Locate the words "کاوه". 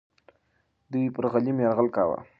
1.95-2.17